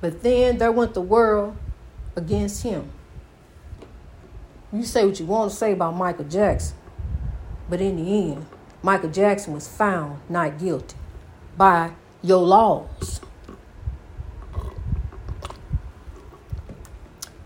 But 0.00 0.22
then 0.22 0.58
there 0.58 0.70
went 0.70 0.94
the 0.94 1.00
world 1.00 1.56
against 2.14 2.62
him. 2.62 2.90
You 4.72 4.84
say 4.84 5.04
what 5.04 5.18
you 5.18 5.26
want 5.26 5.50
to 5.50 5.56
say 5.56 5.72
about 5.72 5.96
Michael 5.96 6.26
Jackson, 6.26 6.76
but 7.68 7.80
in 7.80 7.96
the 7.96 8.32
end, 8.32 8.46
Michael 8.82 9.10
Jackson 9.10 9.52
was 9.52 9.66
found 9.66 10.20
not 10.28 10.60
guilty 10.60 10.96
by 11.56 11.92
your 12.22 12.42
laws. 12.42 13.20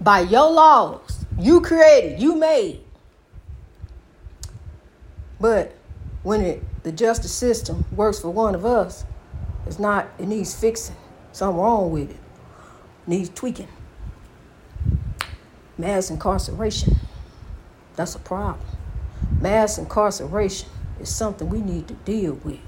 By 0.00 0.20
your 0.20 0.50
laws, 0.50 1.17
you 1.38 1.60
created, 1.60 2.20
you 2.20 2.34
made. 2.34 2.80
But 5.40 5.74
when 6.22 6.40
it, 6.40 6.82
the 6.82 6.90
justice 6.90 7.32
system 7.32 7.84
works 7.92 8.20
for 8.20 8.30
one 8.30 8.54
of 8.54 8.66
us, 8.66 9.04
it's 9.66 9.78
not, 9.78 10.08
it 10.18 10.26
needs 10.26 10.54
fixing. 10.58 10.96
Something 11.32 11.60
wrong 11.60 11.92
with 11.92 12.10
it. 12.10 12.16
Needs 13.06 13.28
tweaking. 13.28 13.68
Mass 15.76 16.10
incarceration. 16.10 16.96
That's 17.94 18.14
a 18.14 18.18
problem. 18.18 18.66
Mass 19.40 19.78
incarceration 19.78 20.68
is 21.00 21.08
something 21.08 21.48
we 21.48 21.60
need 21.60 21.86
to 21.88 21.94
deal 21.94 22.34
with. 22.44 22.58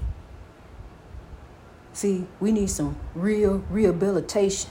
See, 1.93 2.25
we 2.39 2.53
need 2.53 2.69
some 2.69 2.95
real 3.13 3.63
rehabilitation. 3.69 4.69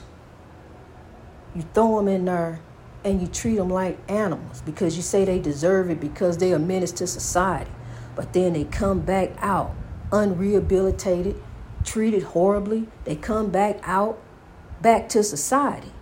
You 1.55 1.63
throw 1.75 1.99
them 1.99 2.09
in 2.09 2.25
there 2.25 2.61
and 3.05 3.21
you 3.21 3.27
treat 3.27 3.57
them 3.57 3.71
like 3.71 3.99
animals 4.11 4.63
because 4.63 4.97
you 4.97 5.03
say 5.03 5.25
they 5.25 5.39
deserve 5.39 5.91
it 5.91 6.01
because 6.01 6.39
they're 6.39 6.57
a 6.57 6.59
menace 6.59 6.93
to 6.93 7.07
society. 7.07 7.71
But 8.15 8.33
then 8.33 8.53
they 8.53 8.65
come 8.65 9.01
back 9.01 9.31
out 9.39 9.75
unrehabilitated, 10.13 11.41
treated 11.85 12.23
horribly. 12.23 12.89
They 13.05 13.17
come 13.17 13.51
back 13.51 13.79
out, 13.83 14.21
back 14.83 15.09
to 15.11 15.23
society. 15.23 15.93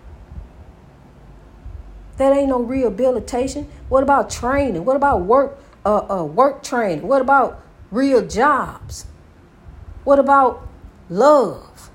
That 2.17 2.37
ain't 2.37 2.49
no 2.49 2.61
rehabilitation. 2.61 3.69
What 3.89 4.03
about 4.03 4.29
training? 4.31 4.85
What 4.85 4.97
about 4.97 5.23
work 5.23 5.59
uh, 5.85 6.21
uh, 6.21 6.25
work 6.25 6.63
training? 6.63 7.07
What 7.07 7.23
about 7.23 7.63
real 7.91 8.27
jobs? 8.27 9.07
What 10.05 10.19
about 10.19 10.67
love? 11.09 11.91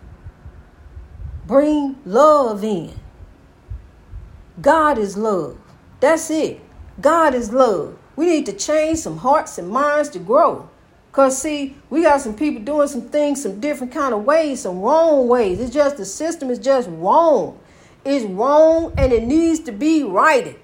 Bring 1.45 1.97
love 2.05 2.63
in. 2.63 3.02
God 4.61 4.97
is 4.97 5.17
love. 5.17 5.57
That's 5.99 6.29
it. 6.29 6.61
God 7.01 7.33
is 7.33 7.51
love. 7.51 7.97
We 8.15 8.27
need 8.27 8.45
to 8.45 8.53
change 8.53 8.99
some 8.99 9.17
hearts 9.17 9.57
and 9.57 9.69
minds 9.69 10.09
to 10.09 10.19
grow. 10.19 10.69
Cause 11.11 11.39
see, 11.41 11.75
we 11.89 12.01
got 12.03 12.21
some 12.21 12.35
people 12.35 12.61
doing 12.61 12.87
some 12.87 13.09
things 13.09 13.43
some 13.43 13.59
different 13.59 13.93
kind 13.93 14.13
of 14.13 14.23
ways, 14.25 14.61
some 14.61 14.81
wrong 14.81 15.27
ways. 15.27 15.59
It's 15.59 15.73
just 15.73 15.97
the 15.97 16.05
system 16.05 16.49
is 16.49 16.59
just 16.59 16.89
wrong. 16.89 17.59
It's 18.03 18.25
wrong 18.25 18.93
and 18.97 19.13
it 19.13 19.23
needs 19.23 19.59
to 19.61 19.71
be 19.71 20.03
righted. 20.03 20.55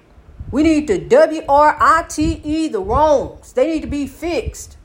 We 0.50 0.64
need 0.64 0.88
to 0.88 0.98
W 0.98 1.42
R 1.48 1.76
I 1.80 2.04
T 2.08 2.40
E 2.44 2.68
the 2.68 2.80
wrongs. 2.80 3.52
They 3.52 3.70
need 3.70 3.82
to 3.82 3.88
be 3.88 4.06
fixed. 4.06 4.76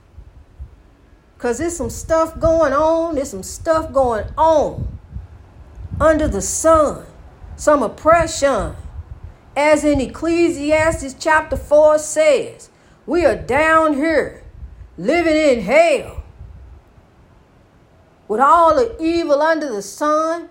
Because 1.35 1.57
there's 1.57 1.75
some 1.75 1.89
stuff 1.89 2.39
going 2.39 2.73
on. 2.73 3.15
There's 3.15 3.31
some 3.31 3.43
stuff 3.43 3.91
going 3.91 4.25
on 4.37 4.99
under 5.99 6.27
the 6.27 6.41
sun. 6.41 7.05
Some 7.55 7.83
oppression. 7.83 8.75
As 9.55 9.83
in 9.85 10.01
Ecclesiastes 10.01 11.15
chapter 11.17 11.55
4 11.55 11.97
says, 11.99 12.69
we 13.05 13.25
are 13.25 13.35
down 13.35 13.93
here 13.93 14.43
living 14.97 15.35
in 15.35 15.61
hell 15.61 16.23
with 18.27 18.41
all 18.41 18.75
the 18.75 18.95
evil 19.01 19.41
under 19.41 19.71
the 19.71 19.81
sun 19.81 20.49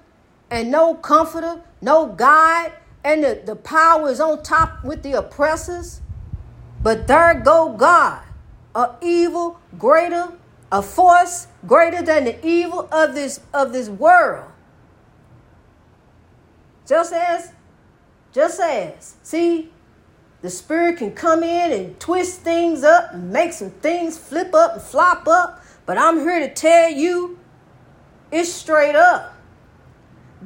and 0.50 0.70
no 0.70 0.94
comforter, 0.94 1.60
no 1.82 2.06
guide, 2.06 2.72
and 3.02 3.22
the, 3.22 3.42
the 3.44 3.56
power 3.56 4.08
is 4.08 4.20
on 4.20 4.42
top 4.42 4.82
with 4.84 5.02
the 5.02 5.12
oppressors. 5.12 6.00
But 6.82 7.06
there 7.06 7.34
go 7.34 7.72
God, 7.72 8.22
a 8.74 8.94
evil 9.02 9.60
greater, 9.78 10.32
a 10.70 10.82
force 10.82 11.48
greater 11.66 12.02
than 12.02 12.24
the 12.24 12.46
evil 12.46 12.88
of 12.92 13.14
this 13.14 13.40
of 13.52 13.72
this 13.72 13.88
world. 13.88 14.50
Just 16.86 17.12
as, 17.12 17.52
just 18.34 18.60
as, 18.60 19.14
see, 19.22 19.70
the 20.42 20.50
spirit 20.50 20.98
can 20.98 21.12
come 21.12 21.42
in 21.42 21.72
and 21.72 21.98
twist 22.00 22.40
things 22.40 22.82
up 22.82 23.14
and 23.14 23.32
make 23.32 23.52
some 23.52 23.70
things 23.70 24.18
flip 24.18 24.52
up 24.52 24.74
and 24.74 24.82
flop 24.82 25.26
up. 25.28 25.64
But 25.86 25.96
I'm 25.96 26.18
here 26.18 26.40
to 26.40 26.52
tell 26.52 26.90
you, 26.90 27.38
it's 28.32 28.52
straight 28.52 28.96
up. 28.96 29.34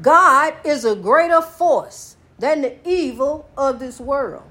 God 0.01 0.55
is 0.65 0.85
a 0.85 0.95
greater 0.95 1.41
force 1.41 2.17
than 2.39 2.61
the 2.61 2.77
evil 2.89 3.49
of 3.57 3.81
this 3.81 3.99
world. 3.99 4.45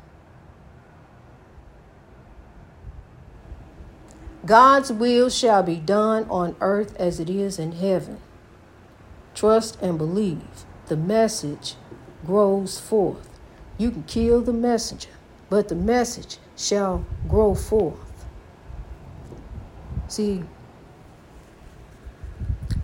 God's 4.45 4.91
will 4.91 5.30
shall 5.30 5.62
be 5.62 5.76
done 5.76 6.26
on 6.30 6.56
earth 6.60 6.95
as 6.97 7.19
it 7.19 7.30
is 7.30 7.60
in 7.60 7.73
heaven. 7.73 8.19
Trust 9.36 9.78
and 9.82 9.97
believe. 9.97 10.65
The 10.88 10.97
message 10.97 11.76
grows 12.26 12.80
forth. 12.80 13.27
You 13.78 13.92
can 13.92 14.04
kill 14.04 14.42
the 14.42 14.54
messenger, 14.54 15.10
but 15.50 15.68
the 15.68 15.76
message 15.76 16.40
shall 16.56 17.06
grow 17.30 17.54
forth. 17.54 18.26
See, 20.08 20.44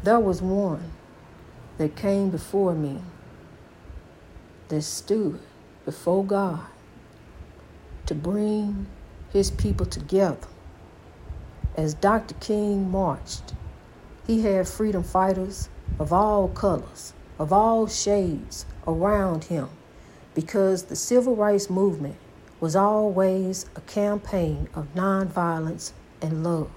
there 0.03 0.19
was 0.19 0.41
one 0.41 0.91
that 1.77 1.95
came 1.95 2.29
before 2.29 2.75
me 2.75 2.99
that 4.67 4.83
stood 4.83 5.39
before 5.85 6.23
God 6.23 6.59
to 8.05 8.13
bring 8.13 8.85
his 9.31 9.49
people 9.49 9.87
together. 9.87 10.47
As 11.75 11.95
Dr. 11.95 12.35
King 12.35 12.91
marched, 12.91 13.53
he 14.27 14.43
had 14.43 14.67
freedom 14.67 15.01
fighters 15.01 15.69
of 15.97 16.13
all 16.13 16.49
colors, 16.49 17.13
of 17.39 17.51
all 17.51 17.87
shades 17.87 18.67
around 18.85 19.45
him 19.45 19.69
because 20.33 20.83
the 20.83 20.95
civil 20.95 21.35
rights 21.35 21.69
movement 21.69 22.15
was 22.59 22.75
always 22.75 23.65
a 23.75 23.81
campaign 23.81 24.69
of 24.73 24.93
nonviolence 24.95 25.91
and 26.21 26.43
love. 26.43 26.71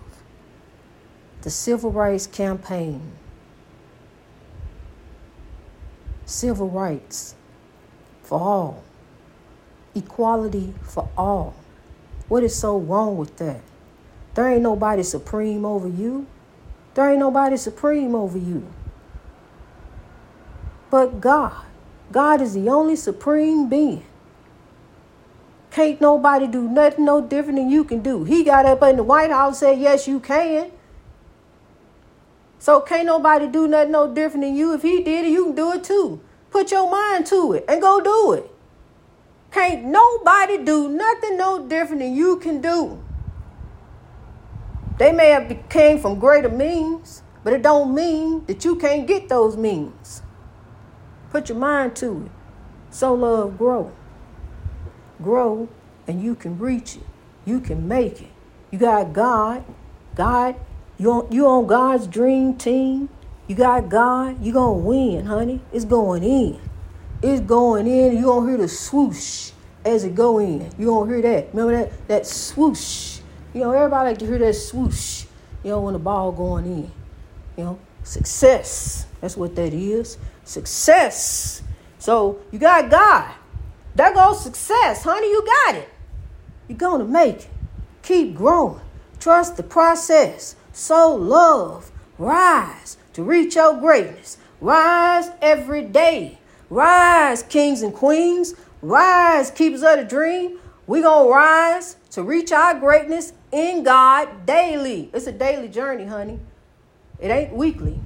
The 1.42 1.50
civil 1.50 1.92
rights 1.92 2.26
campaign, 2.26 3.12
civil 6.24 6.68
rights 6.68 7.34
for 8.22 8.40
all, 8.40 8.82
equality 9.94 10.74
for 10.82 11.08
all. 11.16 11.54
What 12.28 12.42
is 12.42 12.54
so 12.54 12.78
wrong 12.78 13.16
with 13.16 13.36
that? 13.36 13.60
There 14.34 14.48
ain't 14.48 14.62
nobody 14.62 15.02
supreme 15.02 15.64
over 15.64 15.88
you. 15.88 16.26
There 16.94 17.08
ain't 17.08 17.20
nobody 17.20 17.56
supreme 17.56 18.14
over 18.14 18.38
you. 18.38 18.66
But 20.90 21.20
God. 21.20 21.64
God 22.12 22.40
is 22.40 22.54
the 22.54 22.68
only 22.68 22.96
supreme 22.96 23.68
being. 23.68 24.04
Can't 25.70 26.00
nobody 26.00 26.46
do 26.46 26.62
nothing 26.62 27.04
no 27.04 27.20
different 27.20 27.58
than 27.58 27.70
you 27.70 27.84
can 27.84 28.00
do. 28.00 28.24
He 28.24 28.44
got 28.44 28.64
up 28.64 28.82
in 28.82 28.96
the 28.96 29.02
White 29.02 29.30
House 29.30 29.60
and 29.62 29.76
said, 29.76 29.78
Yes, 29.78 30.08
you 30.08 30.20
can. 30.20 30.70
So 32.58 32.80
can't 32.80 33.06
nobody 33.06 33.46
do 33.46 33.68
nothing 33.68 33.92
no 33.92 34.12
different 34.12 34.44
than 34.44 34.56
you. 34.56 34.72
If 34.72 34.82
he 34.82 35.02
did 35.02 35.26
it, 35.26 35.30
you 35.30 35.46
can 35.46 35.54
do 35.54 35.72
it 35.72 35.84
too. 35.84 36.20
Put 36.50 36.70
your 36.70 36.90
mind 36.90 37.26
to 37.26 37.52
it 37.52 37.64
and 37.68 37.82
go 37.82 38.00
do 38.00 38.32
it. 38.32 38.50
Can't 39.50 39.84
nobody 39.84 40.64
do 40.64 40.88
nothing 40.88 41.36
no 41.36 41.66
different 41.66 42.00
than 42.00 42.14
you 42.14 42.38
can 42.38 42.60
do. 42.60 43.02
They 44.98 45.12
may 45.12 45.28
have 45.28 45.68
came 45.68 45.98
from 45.98 46.18
greater 46.18 46.48
means, 46.48 47.22
but 47.44 47.52
it 47.52 47.62
don't 47.62 47.94
mean 47.94 48.44
that 48.46 48.64
you 48.64 48.76
can't 48.76 49.06
get 49.06 49.28
those 49.28 49.56
means. 49.56 50.22
Put 51.36 51.50
your 51.50 51.58
mind 51.58 51.94
to 51.96 52.24
it. 52.24 52.30
So 52.88 53.12
love 53.12 53.58
grow. 53.58 53.92
Grow 55.22 55.68
and 56.06 56.22
you 56.22 56.34
can 56.34 56.58
reach 56.58 56.96
it. 56.96 57.02
You 57.44 57.60
can 57.60 57.86
make 57.86 58.22
it. 58.22 58.30
You 58.70 58.78
got 58.78 59.12
God. 59.12 59.62
God, 60.14 60.56
you 60.96 61.12
on, 61.12 61.30
you 61.30 61.46
on 61.46 61.66
God's 61.66 62.06
dream 62.06 62.56
team. 62.56 63.10
You 63.48 63.54
got 63.54 63.90
God, 63.90 64.42
you 64.42 64.50
gonna 64.50 64.78
win, 64.78 65.26
honey. 65.26 65.60
It's 65.74 65.84
going 65.84 66.24
in. 66.24 66.58
It's 67.20 67.42
going 67.42 67.86
in. 67.86 68.16
You 68.16 68.22
gonna 68.22 68.48
hear 68.48 68.56
the 68.56 68.68
swoosh 68.68 69.50
as 69.84 70.04
it 70.04 70.14
go 70.14 70.38
in. 70.38 70.72
You 70.78 70.86
don't 70.86 71.06
hear 71.06 71.20
that. 71.20 71.48
Remember 71.52 71.76
that 71.76 72.08
that 72.08 72.26
swoosh. 72.26 73.18
You 73.52 73.60
know, 73.60 73.72
everybody 73.72 74.08
like 74.08 74.18
to 74.20 74.26
hear 74.26 74.38
that 74.38 74.54
swoosh. 74.54 75.26
You 75.62 75.72
know, 75.72 75.82
when 75.82 75.92
the 75.92 75.98
ball 75.98 76.32
going 76.32 76.64
in. 76.64 76.90
You 77.58 77.64
know, 77.64 77.78
success. 78.06 79.06
That's 79.20 79.36
what 79.36 79.54
that 79.56 79.74
is. 79.74 80.18
Success. 80.44 81.62
So 81.98 82.40
you 82.52 82.58
got 82.58 82.90
God. 82.90 83.34
There 83.94 84.14
goes 84.14 84.42
success, 84.42 85.02
honey. 85.02 85.28
You 85.28 85.44
got 85.44 85.74
it. 85.76 85.88
You're 86.68 86.78
gonna 86.78 87.04
make 87.04 87.36
it. 87.36 87.48
Keep 88.02 88.36
growing. 88.36 88.80
Trust 89.18 89.56
the 89.56 89.62
process. 89.62 90.56
Sow 90.72 91.14
love. 91.14 91.90
Rise 92.18 92.96
to 93.14 93.22
reach 93.22 93.56
your 93.56 93.78
greatness. 93.80 94.38
Rise 94.60 95.30
every 95.42 95.82
day. 95.82 96.38
Rise, 96.70 97.42
kings 97.42 97.82
and 97.82 97.92
queens. 97.92 98.54
Rise, 98.82 99.50
keepers 99.50 99.82
of 99.82 99.98
the 99.98 100.04
dream. 100.04 100.58
we 100.86 101.02
going 101.02 101.26
to 101.26 101.32
rise 101.32 101.96
to 102.10 102.22
reach 102.22 102.52
our 102.52 102.78
greatness 102.78 103.32
in 103.52 103.82
God 103.82 104.46
daily. 104.46 105.10
It's 105.12 105.26
a 105.26 105.32
daily 105.32 105.68
journey, 105.68 106.04
honey. 106.04 106.38
It 107.20 107.30
ain't 107.30 107.52
weekly. 107.52 107.98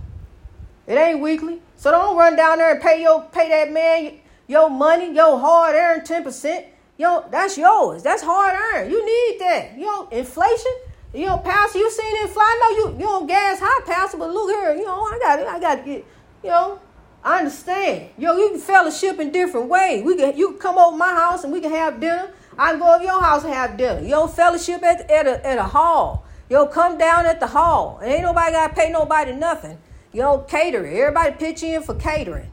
It 0.87 0.94
ain't 0.94 1.20
weekly. 1.20 1.61
So 1.77 1.90
don't 1.90 2.16
run 2.16 2.37
down 2.37 2.59
there 2.59 2.73
and 2.73 2.81
pay 2.81 3.03
your 3.03 3.23
pay 3.33 3.49
that 3.49 3.73
man 3.73 4.20
your 4.51 4.68
money, 4.68 5.14
your 5.14 5.38
hard 5.38 5.77
earned 5.77 6.03
10%. 6.03 6.64
Yo, 6.99 7.25
that's 7.31 7.57
yours. 7.57 8.03
That's 8.03 8.20
hard 8.20 8.53
earned. 8.53 8.90
You 8.90 8.99
need 9.07 9.40
that. 9.40 9.79
You 9.79 9.87
know, 9.87 10.09
inflation. 10.11 10.73
You 11.14 11.27
know, 11.27 11.38
Pastor, 11.38 11.79
you 11.79 11.88
seen 11.88 12.25
it 12.25 12.31
fly. 12.31 12.59
know 12.61 12.77
you 12.77 13.01
you 13.01 13.09
on 13.09 13.27
gas 13.29 13.61
high, 13.61 13.85
Pastor, 13.87 14.18
but 14.18 14.31
look 14.31 14.51
here, 14.51 14.75
you 14.75 14.85
know, 14.85 15.03
I 15.03 15.18
got 15.23 15.38
it. 15.38 15.46
I 15.46 15.61
got 15.61 15.75
to 15.77 15.83
get, 15.83 16.05
you 16.42 16.51
know, 16.51 16.81
I 17.25 17.38
understand. 17.38 18.11
Yo, 18.18 18.37
you 18.37 18.51
can 18.51 18.59
fellowship 18.59 19.20
in 19.20 19.31
different 19.31 19.68
ways. 19.68 20.05
We 20.05 20.16
can 20.16 20.37
you 20.37 20.51
can 20.51 20.59
come 20.59 20.79
over 20.79 20.96
my 20.96 21.14
house 21.14 21.44
and 21.44 21.53
we 21.53 21.61
can 21.61 21.70
have 21.70 22.01
dinner. 22.01 22.31
I 22.59 22.73
can 22.73 22.81
go 22.81 22.92
over 22.92 23.05
your 23.05 23.23
house 23.23 23.44
and 23.44 23.55
have 23.55 23.77
dinner. 23.77 24.01
Yo, 24.01 24.27
fellowship 24.27 24.83
at, 24.83 25.09
at 25.09 25.27
a 25.29 25.46
at 25.46 25.59
a 25.59 25.64
hall. 25.64 26.25
Yo, 26.51 26.67
come 26.67 26.99
down 26.99 27.27
at 27.27 27.39
the 27.39 27.47
hall. 27.47 28.01
Ain't 28.03 28.23
nobody 28.23 28.53
gotta 28.53 28.75
pay 28.75 28.91
nobody 28.91 29.33
nothing. 29.33 29.79
Yo, 30.13 30.41
catering. 30.41 30.97
Everybody 30.97 31.31
pitch 31.37 31.63
in 31.63 31.81
for 31.81 31.95
catering. 31.95 32.51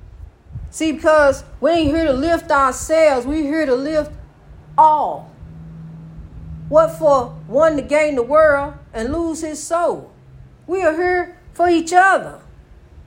See, 0.69 0.91
because 0.91 1.43
we 1.59 1.71
ain't 1.71 1.95
here 1.95 2.05
to 2.05 2.13
lift 2.13 2.51
ourselves, 2.51 3.25
we 3.25 3.41
here 3.41 3.65
to 3.65 3.75
lift 3.75 4.11
all. 4.77 5.31
What 6.69 6.89
for 6.89 7.29
one 7.47 7.75
to 7.77 7.81
gain 7.81 8.15
the 8.15 8.23
world 8.23 8.75
and 8.93 9.11
lose 9.11 9.41
his 9.41 9.61
soul? 9.63 10.11
We 10.67 10.83
are 10.83 10.93
here 10.93 11.39
for 11.53 11.67
each 11.67 11.91
other. 11.91 12.41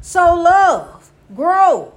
So 0.01 0.35
love, 0.35 1.13
grow. 1.37 1.95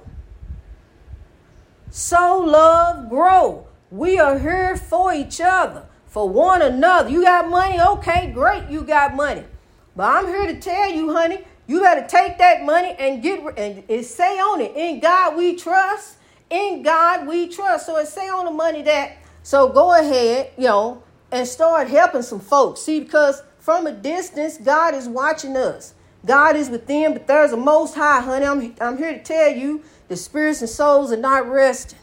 So 1.90 2.38
love, 2.38 3.08
grow. 3.08 3.66
We 3.90 4.18
are 4.18 4.38
here 4.38 4.76
for 4.76 5.12
each 5.12 5.40
other, 5.40 5.86
for 6.14 6.28
one 6.28 6.62
another. 6.62 7.10
You 7.10 7.22
got 7.22 7.50
money? 7.50 7.80
Okay, 7.80 8.30
great, 8.32 8.70
you 8.70 8.84
got 8.84 9.16
money. 9.16 9.42
But 9.96 10.04
I'm 10.04 10.26
here 10.28 10.46
to 10.46 10.60
tell 10.60 10.88
you, 10.88 11.12
honey, 11.12 11.40
you 11.66 11.80
better 11.80 12.06
take 12.06 12.38
that 12.38 12.62
money 12.62 12.94
and 13.00 13.20
get 13.20 13.40
and, 13.58 13.82
and 13.88 14.06
say 14.06 14.38
on 14.38 14.60
it. 14.60 14.76
In 14.76 15.00
God 15.00 15.36
we 15.36 15.56
trust. 15.56 16.18
In 16.50 16.84
God 16.84 17.26
we 17.26 17.48
trust. 17.48 17.86
So 17.86 17.96
it 17.96 18.06
say 18.06 18.28
on 18.28 18.44
the 18.44 18.52
money 18.52 18.82
that. 18.82 19.18
So 19.42 19.68
go 19.68 19.92
ahead, 19.92 20.52
you 20.56 20.68
know, 20.68 21.02
and 21.32 21.48
start 21.48 21.88
helping 21.88 22.22
some 22.22 22.38
folks. 22.38 22.82
See, 22.82 23.00
because 23.00 23.42
from 23.58 23.88
a 23.88 23.92
distance, 23.92 24.56
God 24.56 24.94
is 24.94 25.08
watching 25.08 25.56
us. 25.56 25.94
God 26.24 26.54
is 26.54 26.70
within, 26.70 27.12
but 27.12 27.26
there's 27.26 27.50
a 27.50 27.56
most 27.56 27.96
high, 27.96 28.20
honey. 28.20 28.46
I'm, 28.46 28.74
I'm 28.80 28.98
here 28.98 29.12
to 29.12 29.22
tell 29.22 29.50
you 29.50 29.82
the 30.06 30.16
spirits 30.16 30.60
and 30.60 30.70
souls 30.70 31.10
are 31.10 31.16
not 31.16 31.50
resting. 31.50 31.98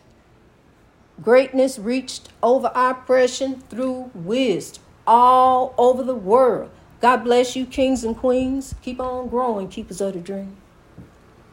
Greatness 1.21 1.77
reached 1.77 2.29
over 2.41 2.71
oppression 2.73 3.61
through 3.69 4.09
wisdom 4.13 4.83
all 5.05 5.75
over 5.77 6.03
the 6.03 6.15
world. 6.15 6.71
God 6.99 7.23
bless 7.23 7.55
you, 7.55 7.65
kings 7.65 8.03
and 8.03 8.15
queens. 8.15 8.75
Keep 8.81 8.99
on 8.99 9.27
growing, 9.27 9.67
keepers 9.67 10.01
of 10.01 10.13
the 10.13 10.19
dream. 10.19 10.57